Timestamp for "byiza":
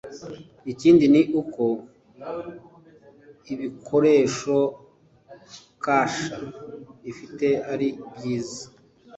8.15-8.63